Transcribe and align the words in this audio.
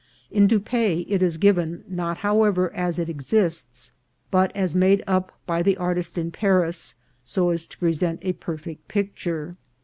In 0.31 0.47
Dupaix 0.47 1.05
it 1.07 1.21
is 1.21 1.37
given, 1.37 1.83
not, 1.87 2.17
however, 2.25 2.73
as 2.73 2.97
it 2.97 3.07
exists, 3.07 3.91
but 4.31 4.51
as 4.55 4.73
made 4.73 5.03
up 5.05 5.31
by 5.45 5.61
the 5.61 5.77
artist 5.77 6.17
in 6.17 6.31
Paris, 6.31 6.95
so 7.23 7.51
as 7.51 7.67
to 7.67 7.77
present 7.77 8.17
a 8.23 8.33
perfect 8.33 8.87
picture. 8.87 9.55